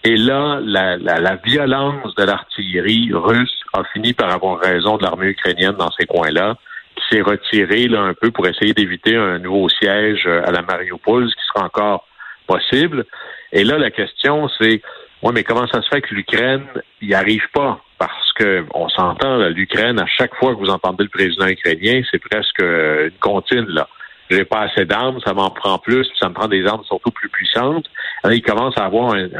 Et 0.03 0.17
là, 0.17 0.61
la, 0.63 0.97
la, 0.97 1.19
la 1.19 1.37
violence 1.37 2.15
de 2.17 2.25
l'artillerie 2.25 3.11
russe 3.13 3.59
a 3.73 3.85
fini 3.85 4.13
par 4.13 4.31
avoir 4.31 4.61
raison 4.61 4.99
de 4.99 5.03
l'armée 5.03 5.29
ukrainienne 5.29 5.77
dans 5.77 5.91
ces 5.93 6.07
coins-là, 6.07 6.57
qui 6.97 7.05
s'est 7.11 7.23
retirée 7.23 7.89
là 7.89 8.01
un 8.03 8.15
peu 8.15 8.31
pour 8.31 8.47
essayer 8.47 8.75
d'éviter 8.75 9.17
un 9.17 9.39
nouveau 9.39 9.69
siège 9.69 10.25
euh, 10.27 10.47
à 10.47 10.51
la 10.51 10.63
Mariupol, 10.63 11.29
ce 11.29 11.35
qui 11.35 11.47
sera 11.53 11.67
encore 11.67 12.07
possible. 12.47 13.07
Et 13.53 13.65
là, 13.65 13.79
la 13.79 13.91
question, 13.91 14.49
c'est, 14.59 14.83
ouais, 15.23 15.33
mais 15.33 15.43
comment 15.45 15.67
ça 15.69 15.81
se 15.81 15.89
fait 15.89 16.03
que 16.03 16.15
l'Ukraine 16.15 16.67
n'y 17.01 17.15
arrive 17.15 17.49
pas? 17.55 17.81
Parce 18.07 18.33
que 18.35 18.67
on 18.75 18.91
s'entend, 18.91 19.39
l'Ukraine, 19.49 19.99
à 19.99 20.07
chaque 20.07 20.35
fois 20.35 20.55
que 20.55 20.59
vous 20.59 20.69
entendez 20.69 21.05
le 21.05 21.09
président 21.09 21.47
ukrainien, 21.47 22.03
c'est 22.11 22.19
presque 22.19 22.61
une 22.61 23.19
comptine, 23.19 23.65
là. 23.69 23.89
J'ai 24.31 24.45
pas 24.45 24.63
assez 24.63 24.85
d'armes, 24.85 25.21
ça 25.25 25.33
m'en 25.33 25.51
prend 25.51 25.79
plus, 25.79 26.07
ça 26.19 26.29
me 26.29 26.35
prend 26.35 26.49
des 26.49 26.67
armes 26.67 26.85
surtout 26.85 27.11
plus 27.11 27.31
puissantes. 27.31 27.87
Alors, 28.23 28.35
il 28.35 28.43
commence 28.43 28.77
à 28.77 28.85
avoir 28.85 29.15
une 29.15 29.31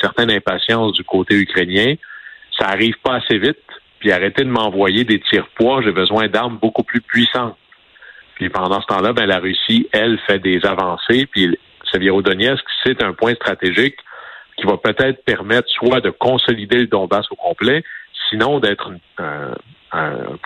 certaine 0.00 0.30
impatience 0.30 0.92
du 0.92 1.04
côté 1.04 1.36
ukrainien. 1.36 1.94
Ça 2.58 2.66
arrive 2.66 2.96
pas 3.02 3.16
assez 3.16 3.38
vite. 3.38 3.58
Puis 4.00 4.12
arrêtez 4.12 4.44
de 4.44 4.50
m'envoyer 4.50 5.04
des 5.04 5.20
tirs-poids, 5.20 5.80
j'ai 5.82 5.92
besoin 5.92 6.28
d'armes 6.28 6.58
beaucoup 6.60 6.82
plus 6.82 7.00
puissantes. 7.00 7.56
Puis 8.34 8.50
pendant 8.50 8.80
ce 8.82 8.86
temps-là, 8.88 9.12
ben, 9.12 9.26
la 9.26 9.38
Russie, 9.38 9.88
elle, 9.92 10.18
fait 10.26 10.38
des 10.38 10.66
avancées, 10.66 11.26
puis 11.26 11.56
Severodonetsk, 11.90 12.64
c'est 12.84 13.02
un 13.02 13.12
point 13.12 13.34
stratégique 13.34 13.96
qui 14.56 14.66
va 14.66 14.76
peut-être 14.76 15.24
permettre 15.24 15.68
soit 15.68 16.00
de 16.00 16.10
consolider 16.10 16.78
le 16.78 16.86
Donbass 16.86 17.26
au 17.30 17.36
complet, 17.36 17.84
sinon 18.32 18.58
d'être 18.58 18.90
un, 19.18 19.54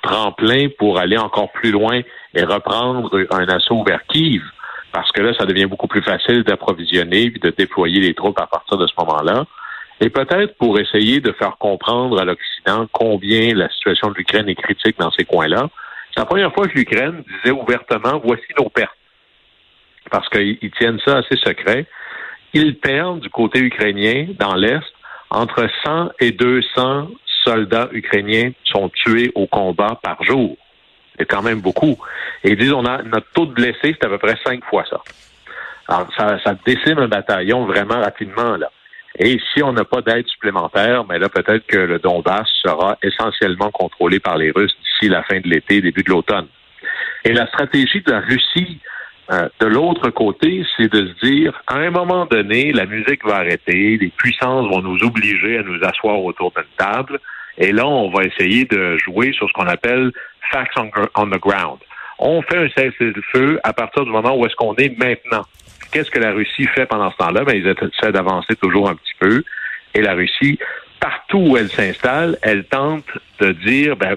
tremplin 0.03 0.67
pour 0.77 0.99
aller 0.99 1.17
encore 1.17 1.53
plus 1.53 1.71
loin 1.71 2.01
et 2.35 2.43
reprendre 2.43 3.17
un 3.31 3.49
assaut 3.49 3.85
vers 3.85 4.05
Kiev, 4.09 4.43
parce 4.91 5.13
que 5.13 5.23
là, 5.23 5.33
ça 5.39 5.47
devient 5.47 5.67
beaucoup 5.67 5.87
plus 5.87 6.03
facile 6.03 6.43
d'approvisionner 6.43 7.23
et 7.23 7.31
de 7.31 7.51
déployer 7.57 8.01
les 8.01 8.13
troupes 8.13 8.41
à 8.41 8.49
partir 8.49 8.77
de 8.77 8.89
ce 8.89 8.93
moment-là. 8.99 9.45
Et 10.01 10.11
peut-être 10.11 10.59
pour 10.59 10.81
essayer 10.81 11.21
de 11.21 11.31
faire 11.31 11.57
comprendre 11.59 12.21
à 12.21 12.25
l'Occident 12.25 12.87
combien 12.91 13.55
la 13.55 13.69
situation 13.71 14.09
de 14.11 14.15
l'Ukraine 14.15 14.49
est 14.49 14.57
critique 14.57 14.99
dans 14.99 15.13
ces 15.13 15.25
coins-là. 15.25 15.69
C'est 16.13 16.21
la 16.21 16.27
première 16.27 16.53
fois 16.53 16.67
que 16.67 16.77
l'Ukraine 16.77 17.23
disait 17.29 17.55
ouvertement, 17.55 18.21
voici 18.23 18.47
nos 18.59 18.69
pertes 18.69 18.97
parce 20.11 20.29
qu'ils 20.29 20.71
tiennent 20.79 21.01
ça 21.05 21.19
assez 21.19 21.37
secret. 21.37 21.87
Ils 22.53 22.77
perdent 22.79 23.21
du 23.21 23.31
côté 23.31 23.61
ukrainien, 23.61 24.27
dans 24.39 24.55
l'Est, 24.55 24.93
entre 25.31 25.69
100 25.85 26.11
et 26.21 26.33
200 26.33 27.09
soldats 27.47 27.89
ukrainiens 27.93 28.51
sont 28.65 28.89
tués 28.89 29.31
au 29.35 29.47
combat 29.47 29.99
par 30.03 30.23
jour. 30.25 30.57
C'est 31.19 31.27
quand 31.27 31.43
même 31.43 31.61
beaucoup. 31.61 31.97
Et 32.45 32.51
ils 32.53 32.59
disent, 32.59 32.73
notre 32.73 33.31
taux 33.33 33.47
de 33.47 33.53
blessés, 33.53 33.97
c'est 33.99 34.05
à 34.05 34.09
peu 34.09 34.19
près 34.19 34.37
cinq 34.45 34.65
fois 34.65 34.85
ça. 34.89 35.01
Alors, 35.89 36.09
ça, 36.17 36.39
ça 36.43 36.55
décime 36.67 36.99
un 36.99 37.09
bataillon 37.09 37.65
vraiment 37.65 38.01
rapidement, 38.01 38.57
là. 38.57 38.71
Et 39.19 39.41
si 39.53 39.63
on 39.63 39.73
n'a 39.73 39.85
pas 39.85 40.03
d'aide 40.03 40.27
supplémentaire, 40.27 41.05
mais 41.09 41.19
là, 41.19 41.31
peut-être 41.31 41.67
que 41.67 41.79
le 41.79 41.99
Donbass 41.99 42.47
sera 42.63 42.99
essentiellement 43.03 43.71
contrôlé 43.71 44.21
par 44.21 44.37
les 44.37 44.51
Russes 44.51 44.77
d'ici 44.83 45.09
la 45.09 45.23
fin 45.23 45.41
de 45.41 45.49
l'été, 45.49 45.81
début 45.81 46.03
de 46.03 46.11
l'automne. 46.11 46.49
Et 47.25 47.33
la 47.33 47.47
stratégie 47.47 48.03
de 48.03 48.11
la 48.11 48.21
Russie 48.21 48.79
Euh, 49.31 49.49
de 49.61 49.67
l'autre 49.67 50.11
côté, 50.11 50.65
c'est 50.77 50.93
de 50.93 51.09
se 51.09 51.27
dire, 51.27 51.61
à 51.67 51.77
un 51.77 51.91
moment 51.91 52.27
donné, 52.27 52.73
la 52.73 52.87
musique 52.87 53.25
va 53.25 53.37
arrêter, 53.37 53.99
les 54.01 54.13
puissances 54.17 54.69
vont 54.71 54.83
nous 54.83 55.03
obliger 55.03 55.59
à 55.59 55.63
nous 55.63 55.83
asseoir 55.83 56.23
autour 56.23 56.53
d'une 56.53 56.65
table, 56.77 57.19
et 57.59 57.73
là, 57.73 57.87
on 57.87 58.11
va 58.11 58.25
essayer 58.25 58.65
de 58.67 58.97
jouer 58.99 59.33
sur 59.33 59.49
ce 59.49 59.53
qu'on 59.55 59.67
appelle 59.67 60.13
facts 60.53 60.77
on, 60.79 61.27
the 61.27 61.41
ground. 61.41 61.79
On 62.19 62.41
fait 62.43 62.59
un 62.59 62.69
cessez-le-feu 62.69 63.59
à 63.65 63.73
partir 63.73 64.05
du 64.05 64.11
moment 64.11 64.37
où 64.37 64.47
est-ce 64.47 64.55
qu'on 64.55 64.75
est 64.77 64.97
maintenant. 64.97 65.45
Qu'est-ce 65.91 66.11
que 66.11 66.19
la 66.19 66.33
Russie 66.33 66.67
fait 66.75 66.87
pendant 66.87 67.11
ce 67.11 67.17
temps-là? 67.17 67.45
Ben, 67.45 67.57
ils 67.57 67.67
essaient 67.67 68.13
d'avancer 68.13 68.55
toujours 68.57 68.89
un 68.89 68.95
petit 68.95 69.15
peu. 69.19 69.43
Et 69.95 70.03
la 70.03 70.15
Russie, 70.15 70.59
partout 71.01 71.39
où 71.39 71.57
elle 71.57 71.71
s'installe, 71.71 72.39
elle 72.43 72.65
tente 72.65 73.07
de 73.41 73.53
dire, 73.53 73.97
ben, 73.97 74.17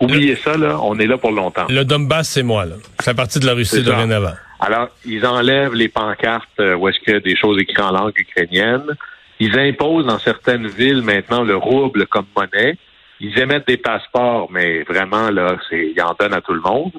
oubliez 0.00 0.36
ça, 0.36 0.56
là, 0.56 0.78
on 0.82 0.98
est 0.98 1.06
là 1.06 1.18
pour 1.18 1.32
longtemps. 1.32 1.66
Le 1.68 1.84
Donbass, 1.84 2.28
c'est 2.30 2.42
moi, 2.42 2.64
là. 2.64 2.76
C'est 3.00 3.14
partie 3.14 3.38
de 3.38 3.46
la 3.46 3.52
Russie 3.54 3.82
dorénavant. 3.82 4.34
Alors, 4.60 4.88
ils 5.04 5.24
enlèvent 5.24 5.74
les 5.74 5.88
pancartes 5.88 6.48
euh, 6.58 6.74
où 6.74 6.88
est-ce 6.88 6.98
qu'il 7.00 7.12
y 7.12 7.16
a 7.16 7.20
des 7.20 7.36
choses 7.36 7.60
écrites 7.60 7.80
en 7.80 7.92
langue 7.92 8.18
ukrainienne. 8.18 8.96
Ils 9.38 9.56
imposent 9.58 10.06
dans 10.06 10.18
certaines 10.18 10.66
villes 10.66 11.02
maintenant 11.02 11.44
le 11.44 11.56
rouble 11.56 12.06
comme 12.06 12.26
monnaie. 12.36 12.76
Ils 13.20 13.38
émettent 13.38 13.68
des 13.68 13.76
passeports, 13.76 14.50
mais 14.50 14.82
vraiment, 14.82 15.30
là, 15.30 15.56
c'est, 15.68 15.92
ils 15.94 16.02
en 16.02 16.14
donnent 16.18 16.34
à 16.34 16.40
tout 16.40 16.54
le 16.54 16.60
monde. 16.60 16.92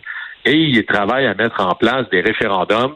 Et 0.45 0.55
ils 0.55 0.85
travaillent 0.85 1.27
à 1.27 1.33
mettre 1.33 1.59
en 1.59 1.75
place 1.75 2.09
des 2.09 2.21
référendums 2.21 2.95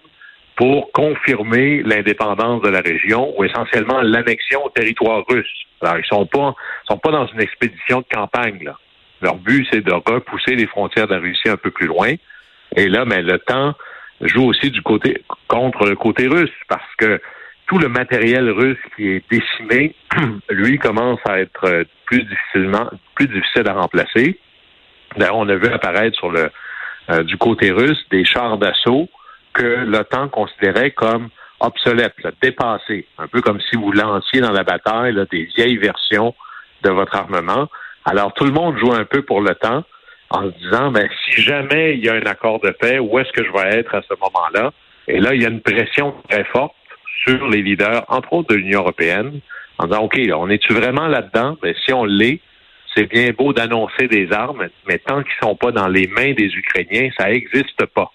pour 0.55 0.91
confirmer 0.93 1.81
l'indépendance 1.83 2.61
de 2.61 2.69
la 2.69 2.79
région 2.79 3.33
ou 3.37 3.43
essentiellement 3.43 4.01
l'annexion 4.01 4.65
au 4.65 4.69
territoire 4.69 5.23
russe. 5.27 5.65
Alors, 5.81 5.97
ils 5.97 6.05
sont 6.05 6.25
pas, 6.25 6.55
sont 6.87 6.97
pas 6.97 7.11
dans 7.11 7.27
une 7.27 7.41
expédition 7.41 7.99
de 7.99 8.05
campagne, 8.13 8.63
là. 8.63 8.77
Leur 9.21 9.35
but, 9.35 9.65
c'est 9.71 9.81
de 9.81 9.93
repousser 9.93 10.55
les 10.55 10.67
frontières 10.67 11.07
de 11.07 11.13
la 11.13 11.21
Russie 11.21 11.47
un 11.47 11.55
peu 11.55 11.71
plus 11.71 11.87
loin. 11.87 12.13
Et 12.75 12.89
là, 12.89 13.05
mais 13.05 13.21
le 13.21 13.39
temps 13.39 13.73
joue 14.23 14.45
aussi 14.45 14.71
du 14.71 14.81
côté 14.81 15.23
contre 15.47 15.85
le 15.85 15.95
côté 15.95 16.27
russe 16.27 16.51
parce 16.67 16.95
que 16.97 17.21
tout 17.67 17.77
le 17.77 17.87
matériel 17.87 18.49
russe 18.49 18.77
qui 18.95 19.07
est 19.07 19.23
décimé, 19.29 19.95
lui, 20.49 20.77
commence 20.77 21.19
à 21.27 21.39
être 21.39 21.65
euh, 21.65 21.83
plus 22.05 22.23
difficilement, 22.23 22.89
plus 23.15 23.27
difficile 23.27 23.67
à 23.67 23.73
remplacer. 23.73 24.39
D'ailleurs, 25.17 25.37
on 25.37 25.47
a 25.47 25.55
vu 25.55 25.67
apparaître 25.67 26.17
sur 26.17 26.31
le 26.31 26.49
euh, 27.09 27.23
du 27.23 27.37
côté 27.37 27.71
russe 27.71 27.99
des 28.11 28.23
chars 28.23 28.57
d'assaut 28.57 29.09
que 29.53 29.83
l'OTAN 29.85 30.29
considérait 30.29 30.91
comme 30.91 31.29
obsolètes, 31.59 32.15
dépassés, 32.41 33.07
un 33.17 33.27
peu 33.27 33.41
comme 33.41 33.59
si 33.59 33.75
vous 33.75 33.91
lanciez 33.91 34.39
dans 34.39 34.51
la 34.51 34.63
bataille 34.63 35.15
des 35.29 35.43
vieilles 35.55 35.77
versions 35.77 36.33
de 36.81 36.89
votre 36.89 37.15
armement. 37.15 37.67
Alors 38.05 38.33
tout 38.33 38.45
le 38.45 38.51
monde 38.51 38.77
joue 38.77 38.93
un 38.93 39.03
peu 39.03 39.21
pour 39.21 39.41
l'OTAN 39.41 39.83
en 40.33 40.51
se 40.51 40.57
disant, 40.57 40.91
mais 40.91 41.01
ben, 41.01 41.09
si 41.23 41.41
jamais 41.41 41.93
il 41.93 42.03
y 42.03 42.09
a 42.09 42.13
un 42.13 42.25
accord 42.25 42.59
de 42.59 42.71
paix, 42.71 42.97
où 42.99 43.19
est-ce 43.19 43.31
que 43.31 43.45
je 43.45 43.51
vais 43.51 43.77
être 43.77 43.93
à 43.93 44.01
ce 44.01 44.13
moment-là? 44.19 44.73
Et 45.07 45.19
là, 45.19 45.33
il 45.33 45.41
y 45.41 45.45
a 45.45 45.49
une 45.49 45.61
pression 45.61 46.13
très 46.27 46.43
forte 46.45 46.73
sur 47.23 47.47
les 47.47 47.61
leaders, 47.61 48.03
entre 48.07 48.33
autres 48.33 48.49
de 48.49 48.55
l'Union 48.55 48.79
européenne, 48.79 49.39
en 49.77 49.85
disant, 49.85 50.03
OK, 50.03 50.19
on 50.35 50.49
est-tu 50.49 50.73
vraiment 50.73 51.07
là-dedans? 51.07 51.57
Mais 51.61 51.73
ben, 51.73 51.79
si 51.85 51.93
on 51.93 52.03
l'est, 52.03 52.39
c'est 52.95 53.05
bien 53.05 53.31
beau 53.31 53.53
d'annoncer 53.53 54.07
des 54.07 54.31
armes, 54.31 54.67
mais 54.87 54.97
tant 54.97 55.21
qu'ils 55.21 55.35
ne 55.41 55.47
sont 55.47 55.55
pas 55.55 55.71
dans 55.71 55.87
les 55.87 56.07
mains 56.07 56.33
des 56.33 56.47
Ukrainiens, 56.47 57.09
ça 57.17 57.29
n'existe 57.29 57.85
pas. 57.85 58.11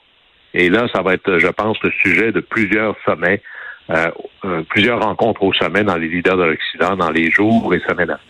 Et 0.55 0.71
là, 0.71 0.89
ça 0.93 1.03
va 1.03 1.15
être, 1.15 1.39
je 1.39 1.49
pense, 1.49 1.81
le 1.83 1.91
sujet 2.03 2.33
de 2.33 2.41
plusieurs 2.41 2.97
sommets, 3.05 3.43
euh, 3.91 4.11
euh, 4.45 4.63
plusieurs 4.69 5.01
rencontres 5.01 5.43
au 5.43 5.53
sommet 5.53 5.85
dans 5.85 5.97
les 5.97 6.09
leaders 6.09 6.37
de 6.37 6.45
l'Occident 6.45 6.97
dans 6.97 7.11
les 7.11 7.31
jours 7.31 7.73
et 7.75 7.81
semaines 7.81 8.11
à 8.11 8.21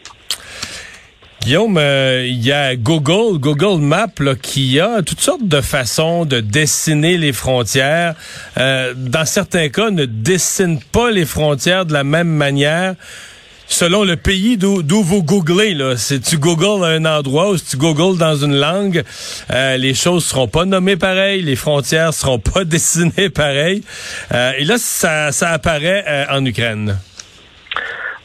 Guillaume, 1.49 1.79
euh, 1.79 2.27
il 2.29 2.45
y 2.45 2.53
a 2.53 2.77
Google, 2.77 3.39
Google 3.39 3.81
Maps, 3.81 4.35
qui 4.43 4.79
a 4.81 5.01
toutes 5.01 5.23
sortes 5.23 5.49
de 5.49 5.63
façons 5.63 6.27
de 6.27 6.41
dessiner 6.41 7.17
les 7.17 7.33
frontières. 7.33 8.17
Euh, 8.59 8.93
dans 8.95 9.25
certains 9.25 9.71
cas, 9.71 9.89
ne 9.89 10.05
dessine 10.05 10.79
pas 10.93 11.11
les 11.11 11.25
frontières 11.25 11.87
de 11.87 11.95
la 11.95 12.05
même 12.05 12.29
manière 12.29 12.97
selon 13.67 14.05
le 14.05 14.17
pays 14.17 14.59
d'où 14.59 15.03
vous 15.03 15.23
googlez. 15.23 15.73
Là. 15.73 15.97
Si 15.97 16.21
tu 16.21 16.37
googles 16.37 16.85
à 16.85 16.89
un 16.89 17.07
endroit 17.07 17.53
ou 17.53 17.57
si 17.57 17.65
tu 17.65 17.77
googles 17.79 18.19
dans 18.19 18.37
une 18.37 18.57
langue, 18.57 19.03
euh, 19.51 19.79
les 19.79 19.95
choses 19.95 20.27
seront 20.27 20.49
pas 20.49 20.67
nommées 20.67 20.99
pareil, 20.99 21.41
les 21.41 21.57
frontières 21.57 22.13
seront 22.13 22.41
pas 22.41 22.65
dessinées 22.67 23.31
pareil. 23.31 23.83
et 24.31 24.65
là, 24.67 24.77
ça, 24.77 25.33
ça 25.33 25.49
apparaît 25.49 26.27
en 26.31 26.45
Ukraine. 26.45 26.99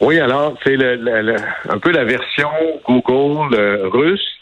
Oui, 0.04 0.20
alors 0.20 0.54
c'est 0.62 0.76
le, 0.76 1.36
un 1.70 1.78
peu 1.78 1.90
la 1.90 2.04
version 2.04 2.50
Google 2.86 3.54
euh, 3.54 3.88
russe 3.88 4.38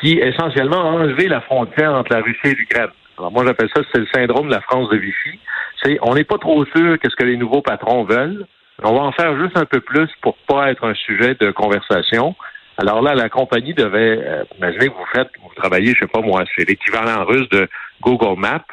qui 0.00 0.18
essentiellement 0.18 0.80
a 0.80 0.86
enlevé 0.86 1.28
la 1.28 1.40
frontière 1.40 1.94
entre 1.94 2.12
la 2.12 2.20
Russie 2.20 2.40
et 2.46 2.54
l'Ukraine. 2.54 2.90
Alors 3.16 3.30
moi 3.30 3.44
j'appelle 3.46 3.68
ça 3.72 3.82
c'est 3.92 4.00
le 4.00 4.08
syndrome 4.12 4.48
de 4.48 4.54
la 4.54 4.60
France 4.62 4.90
de 4.90 4.96
Vichy. 4.96 5.38
C'est 5.80 5.98
on 6.02 6.14
n'est 6.16 6.24
pas 6.24 6.38
trop 6.38 6.64
sûr 6.64 6.98
qu'est-ce 6.98 7.14
que 7.14 7.22
les 7.22 7.36
nouveaux 7.36 7.62
patrons 7.62 8.02
veulent. 8.02 8.44
On 8.82 8.92
va 8.92 9.02
en 9.02 9.12
faire 9.12 9.38
juste 9.40 9.56
un 9.56 9.66
peu 9.66 9.80
plus 9.80 10.08
pour 10.20 10.36
pas 10.48 10.72
être 10.72 10.84
un 10.84 10.94
sujet 10.94 11.36
de 11.36 11.52
conversation. 11.52 12.34
Alors 12.76 13.00
là, 13.00 13.14
la 13.14 13.28
compagnie 13.28 13.72
devait, 13.72 14.18
euh, 14.18 14.42
imaginez 14.58 14.88
que 14.88 14.94
vous 14.94 15.06
faites, 15.14 15.28
vous 15.40 15.54
travaillez, 15.54 15.94
je 15.94 16.00
sais 16.00 16.10
pas 16.12 16.22
moi, 16.22 16.42
c'est 16.56 16.68
l'équivalent 16.68 17.24
russe 17.24 17.48
de 17.50 17.68
Google 18.02 18.36
Maps. 18.36 18.64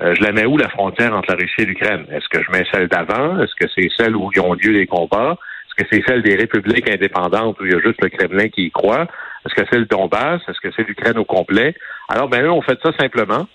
Euh, 0.00 0.12
je 0.16 0.24
la 0.24 0.32
mets 0.32 0.44
où 0.44 0.58
la 0.58 0.68
frontière 0.70 1.14
entre 1.14 1.30
la 1.30 1.36
Russie 1.36 1.60
et 1.60 1.66
l'Ukraine? 1.66 2.04
Est-ce 2.10 2.28
que 2.28 2.42
je 2.42 2.50
mets 2.50 2.64
celle 2.72 2.88
d'avant? 2.88 3.38
Est-ce 3.38 3.54
que 3.54 3.70
c'est 3.72 3.88
celle 3.96 4.16
où 4.16 4.28
ils 4.34 4.40
ont 4.40 4.54
lieu 4.54 4.72
les 4.72 4.88
combats? 4.88 5.38
Est-ce 5.76 5.88
que 5.88 5.96
c'est 5.96 6.04
celle 6.06 6.22
des 6.22 6.36
républiques 6.36 6.88
indépendantes 6.88 7.58
où 7.60 7.64
il 7.64 7.72
y 7.72 7.74
a 7.74 7.80
juste 7.80 8.00
le 8.00 8.08
Kremlin 8.08 8.48
qui 8.48 8.66
y 8.66 8.70
croit? 8.70 9.06
Est-ce 9.44 9.54
que 9.54 9.66
c'est 9.70 9.78
le 9.78 9.86
Donbass? 9.86 10.40
Est-ce 10.48 10.60
que 10.60 10.72
c'est 10.76 10.86
l'Ukraine 10.86 11.18
au 11.18 11.24
complet? 11.24 11.74
Alors, 12.08 12.28
ben, 12.28 12.42
eux 12.44 12.50
ont 12.50 12.62
fait 12.62 12.78
ça 12.82 12.92
simplement. 12.98 13.46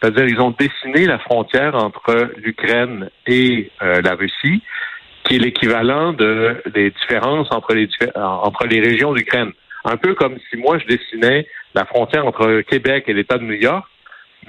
C'est-à-dire, 0.00 0.26
ils 0.26 0.40
ont 0.40 0.50
dessiné 0.50 1.06
la 1.06 1.18
frontière 1.18 1.74
entre 1.74 2.32
l'Ukraine 2.36 3.10
et 3.26 3.70
euh, 3.82 4.00
la 4.02 4.14
Russie, 4.14 4.62
qui 5.24 5.36
est 5.36 5.38
l'équivalent 5.38 6.12
de, 6.12 6.62
des 6.72 6.90
différences 6.90 7.48
entre 7.50 7.74
les, 7.74 7.88
entre 8.14 8.66
les 8.66 8.80
régions 8.80 9.12
d'Ukraine. 9.12 9.52
Un 9.84 9.96
peu 9.96 10.14
comme 10.14 10.36
si 10.50 10.56
moi, 10.56 10.78
je 10.78 10.86
dessinais 10.86 11.46
la 11.74 11.84
frontière 11.84 12.26
entre 12.26 12.60
Québec 12.62 13.04
et 13.08 13.12
l'État 13.12 13.38
de 13.38 13.44
New 13.44 13.54
York, 13.54 13.86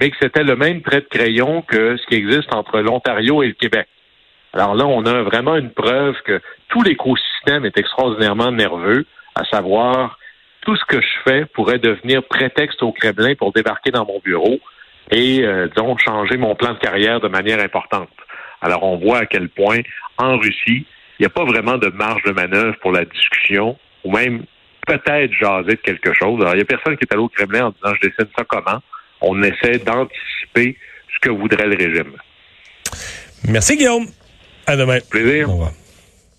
mais 0.00 0.10
que 0.10 0.16
c'était 0.20 0.44
le 0.44 0.56
même 0.56 0.82
trait 0.82 1.00
de 1.00 1.08
crayon 1.10 1.62
que 1.62 1.96
ce 1.96 2.06
qui 2.06 2.14
existe 2.14 2.52
entre 2.54 2.80
l'Ontario 2.80 3.42
et 3.42 3.48
le 3.48 3.54
Québec. 3.54 3.86
Alors 4.52 4.74
là, 4.74 4.86
on 4.86 5.04
a 5.06 5.22
vraiment 5.22 5.56
une 5.56 5.70
preuve 5.70 6.16
que 6.24 6.40
tout 6.68 6.82
l'écosystème 6.82 7.64
est 7.64 7.76
extraordinairement 7.76 8.50
nerveux, 8.50 9.06
à 9.34 9.44
savoir 9.44 10.18
tout 10.62 10.76
ce 10.76 10.84
que 10.84 11.00
je 11.00 11.08
fais 11.24 11.44
pourrait 11.46 11.78
devenir 11.78 12.22
prétexte 12.24 12.82
au 12.82 12.92
Kremlin 12.92 13.34
pour 13.34 13.52
débarquer 13.52 13.90
dans 13.90 14.04
mon 14.04 14.18
bureau 14.18 14.58
et, 15.10 15.42
euh, 15.42 15.68
disons, 15.74 15.96
changer 15.98 16.36
mon 16.36 16.54
plan 16.54 16.74
de 16.74 16.78
carrière 16.78 17.20
de 17.20 17.28
manière 17.28 17.60
importante. 17.60 18.10
Alors, 18.60 18.82
on 18.82 18.96
voit 18.96 19.18
à 19.18 19.26
quel 19.26 19.48
point, 19.48 19.80
en 20.18 20.38
Russie, 20.38 20.86
il 21.18 21.20
n'y 21.20 21.26
a 21.26 21.30
pas 21.30 21.44
vraiment 21.44 21.78
de 21.78 21.88
marge 21.88 22.22
de 22.24 22.32
manœuvre 22.32 22.76
pour 22.80 22.92
la 22.92 23.04
discussion, 23.04 23.78
ou 24.04 24.12
même 24.12 24.44
peut-être 24.86 25.32
jaser 25.32 25.72
de 25.72 25.80
quelque 25.80 26.12
chose. 26.12 26.40
Alors, 26.40 26.54
il 26.54 26.56
n'y 26.56 26.62
a 26.62 26.66
personne 26.66 26.96
qui 26.96 27.04
est 27.04 27.12
allé 27.12 27.22
au 27.22 27.28
Kremlin 27.28 27.66
en 27.66 27.70
disant, 27.70 27.94
je 28.00 28.08
dessine 28.08 28.30
ça 28.36 28.44
comment? 28.44 28.80
On 29.20 29.42
essaie 29.42 29.78
d'anticiper 29.78 30.76
ce 31.14 31.18
que 31.20 31.30
voudrait 31.30 31.66
le 31.66 31.76
régime. 31.76 32.16
Merci, 33.48 33.76
Guillaume. 33.76 34.06
À 34.66 34.76
demain. 34.76 34.98
Plaisir. 35.10 35.48
Au 35.48 35.52
revoir. 35.52 35.72